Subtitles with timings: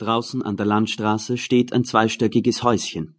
[0.00, 3.16] Draußen an der Landstraße steht ein zweistöckiges Häuschen.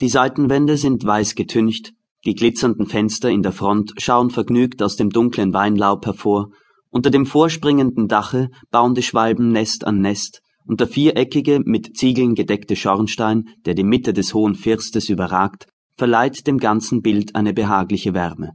[0.00, 1.92] Die Seitenwände sind weiß getüncht,
[2.24, 6.50] die glitzernden Fenster in der Front schauen vergnügt aus dem dunklen Weinlaub hervor,
[6.90, 12.36] unter dem vorspringenden Dache bauen die Schwalben Nest an Nest, und der viereckige, mit Ziegeln
[12.36, 15.66] gedeckte Schornstein, der die Mitte des hohen Firstes überragt,
[15.96, 18.52] verleiht dem ganzen Bild eine behagliche Wärme.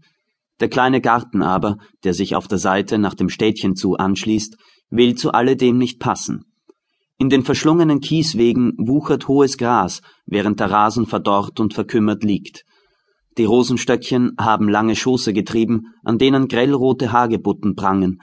[0.62, 4.56] Der kleine Garten aber, der sich auf der Seite nach dem Städtchen zu anschließt,
[4.90, 6.46] will zu alledem nicht passen.
[7.18, 12.66] In den verschlungenen Kieswegen wuchert hohes Gras, während der Rasen verdorrt und verkümmert liegt.
[13.38, 18.20] Die Rosenstöckchen haben lange Schoße getrieben, an denen grellrote Hagebutten prangen.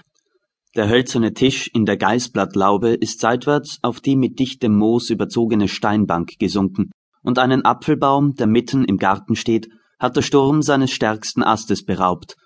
[0.75, 6.39] Der hölzerne Tisch in der Geißblattlaube ist seitwärts auf die mit dichtem Moos überzogene Steinbank
[6.39, 6.91] gesunken,
[7.23, 12.37] und einen Apfelbaum, der mitten im Garten steht, hat der Sturm seines stärksten Astes beraubt,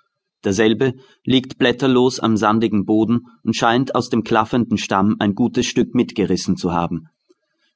[0.43, 5.95] Derselbe liegt blätterlos am sandigen Boden und scheint aus dem klaffenden Stamm ein gutes Stück
[5.95, 7.07] mitgerissen zu haben.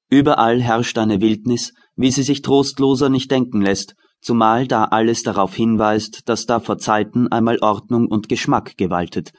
[0.10, 5.56] Überall herrscht eine Wildnis, wie sie sich trostloser nicht denken lässt, zumal da alles darauf
[5.56, 9.32] hinweist, dass da vor Zeiten einmal Ordnung und Geschmack gewaltet.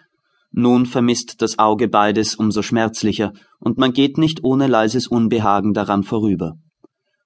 [0.50, 6.02] Nun vermisst das Auge beides umso schmerzlicher, und man geht nicht ohne leises Unbehagen daran
[6.02, 6.56] vorüber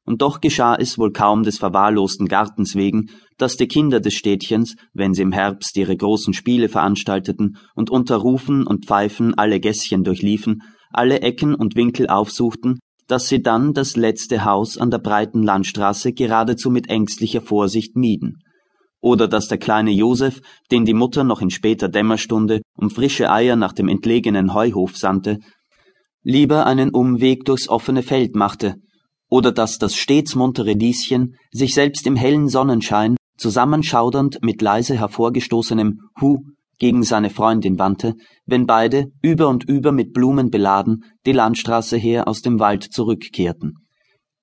[0.06, 4.76] und doch geschah es wohl kaum des verwahrlosten Gartens wegen, dass die Kinder des Städtchens,
[4.94, 10.04] wenn sie im Herbst ihre großen Spiele veranstalteten und unter Rufen und Pfeifen alle Gässchen
[10.04, 15.42] durchliefen, alle Ecken und Winkel aufsuchten, dass sie dann das letzte Haus an der breiten
[15.42, 18.38] Landstraße geradezu mit ängstlicher Vorsicht mieden.
[19.00, 23.54] Oder dass der kleine Josef, den die Mutter noch in später Dämmerstunde um frische Eier
[23.54, 25.38] nach dem entlegenen Heuhof sandte,
[26.22, 28.76] lieber einen Umweg durchs offene Feld machte,
[29.28, 36.00] oder dass das stets muntere Lieschen sich selbst im hellen Sonnenschein zusammenschaudernd mit leise hervorgestoßenem
[36.20, 36.38] Hu
[36.78, 42.28] gegen seine Freundin wandte, wenn beide, über und über mit Blumen beladen, die Landstraße her
[42.28, 43.74] aus dem Wald zurückkehrten.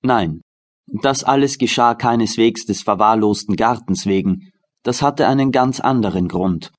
[0.02, 0.40] Nein,
[0.86, 4.50] das alles geschah keineswegs des verwahrlosten Gartens wegen,
[4.82, 6.72] das hatte einen ganz anderen Grund.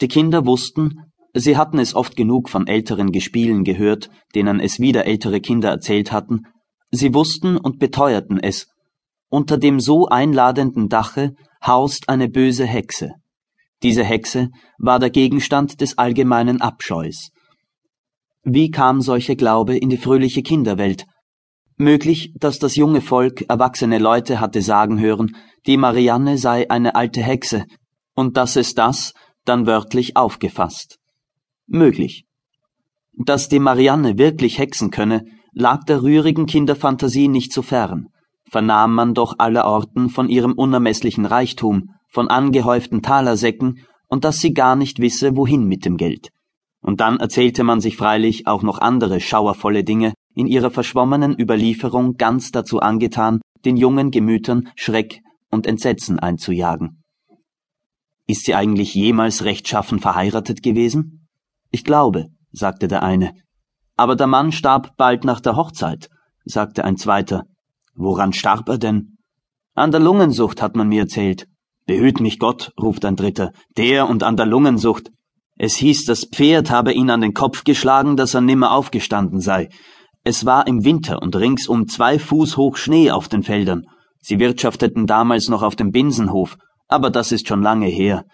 [0.00, 1.00] Die Kinder wussten,
[1.34, 6.12] sie hatten es oft genug von älteren Gespielen gehört, denen es wieder ältere Kinder erzählt
[6.12, 6.42] hatten,
[6.92, 8.68] Sie wussten und beteuerten es,
[9.30, 11.34] unter dem so einladenden Dache
[11.66, 13.12] haust eine böse Hexe.
[13.82, 17.30] Diese Hexe war der Gegenstand des allgemeinen Abscheus.
[18.44, 21.06] Wie kam solcher Glaube in die fröhliche Kinderwelt?
[21.78, 25.34] Möglich, dass das junge Volk erwachsene Leute hatte sagen hören,
[25.66, 27.64] die Marianne sei eine alte Hexe,
[28.14, 29.14] und dass es das
[29.44, 30.98] dann wörtlich aufgefasst.
[31.66, 32.26] Möglich.
[33.14, 38.08] Dass die Marianne wirklich hexen könne, lag der rührigen Kinderfantasie nicht so fern,
[38.50, 44.76] vernahm man doch allerorten von ihrem unermesslichen Reichtum, von angehäuften Talersäcken und dass sie gar
[44.76, 46.28] nicht wisse, wohin mit dem Geld.
[46.82, 52.16] Und dann erzählte man sich freilich auch noch andere schauervolle Dinge, in ihrer verschwommenen Überlieferung
[52.16, 55.20] ganz dazu angetan, den jungen Gemütern Schreck
[55.50, 57.02] und Entsetzen einzujagen.
[58.26, 61.28] Ist sie eigentlich jemals rechtschaffen verheiratet gewesen?
[61.70, 63.34] Ich glaube, sagte der eine,
[63.96, 66.08] aber der Mann starb bald nach der Hochzeit,
[66.44, 67.44] sagte ein zweiter.
[67.94, 69.18] Woran starb er denn?
[69.74, 71.46] An der Lungensucht, hat man mir erzählt.
[71.86, 73.52] Behüt mich Gott, ruft ein dritter.
[73.76, 75.10] Der und an der Lungensucht.
[75.56, 79.68] Es hieß, das Pferd habe ihn an den Kopf geschlagen, dass er nimmer aufgestanden sei.
[80.24, 83.86] Es war im Winter und ringsum zwei Fuß hoch Schnee auf den Feldern.
[84.20, 86.56] Sie wirtschafteten damals noch auf dem Binsenhof,
[86.88, 88.24] aber das ist schon lange her.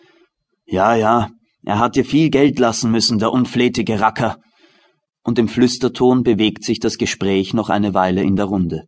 [0.66, 1.30] Ja, ja,
[1.64, 4.36] er hat dir viel Geld lassen müssen, der unflätige Racker
[5.22, 8.84] und im Flüsterton bewegt sich das Gespräch noch eine Weile in der Runde.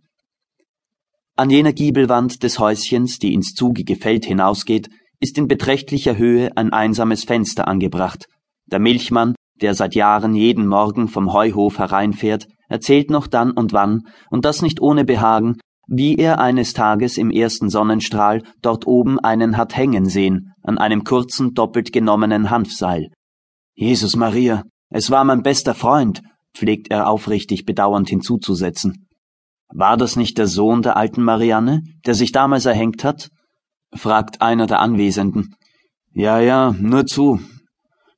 [1.37, 4.89] An jener Giebelwand des Häuschens, die ins zugige Feld hinausgeht,
[5.21, 8.27] ist in beträchtlicher Höhe ein einsames Fenster angebracht.
[8.67, 14.03] Der Milchmann, der seit Jahren jeden Morgen vom Heuhof hereinfährt, erzählt noch dann und wann,
[14.31, 19.57] und das nicht ohne Behagen, wie er eines Tages im ersten Sonnenstrahl dort oben einen
[19.57, 23.09] hat hängen sehen, an einem kurzen, doppelt genommenen Hanfseil.
[23.75, 29.07] Jesus Maria, es war mein bester Freund, pflegt er aufrichtig bedauernd hinzuzusetzen.
[29.73, 33.31] War das nicht der Sohn der alten Marianne, der sich damals erhängt hat?
[33.95, 35.55] fragt einer der Anwesenden.
[36.13, 37.41] Ja, ja, nur zu.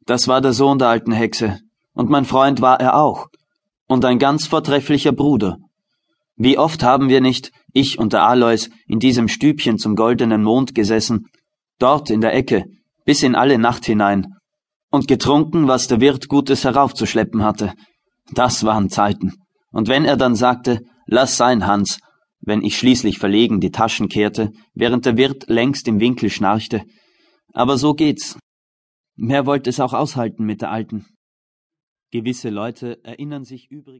[0.06, 1.61] Das war der Sohn der alten Hexe,
[1.93, 3.29] und mein Freund war er auch,
[3.87, 5.58] und ein ganz vortrefflicher Bruder.
[6.37, 10.75] Wie oft haben wir nicht, ich und der Alois, in diesem Stübchen zum goldenen Mond
[10.75, 11.26] gesessen,
[11.79, 12.64] dort in der Ecke,
[13.05, 14.35] bis in alle Nacht hinein,
[14.93, 17.73] und getrunken, was der Wirt Gutes heraufzuschleppen hatte.
[18.33, 19.33] Das waren Zeiten.
[19.73, 21.99] Und wenn er dann sagte, lass sein, Hans,
[22.41, 26.85] wenn ich schließlich verlegen die Taschen kehrte, während der Wirt längst im Winkel schnarchte.
[27.53, 28.39] Aber so geht's.
[29.17, 31.06] Wer wollte es auch aushalten mit der Alten?
[32.11, 33.91] Gewisse Leute erinnern sich übrigens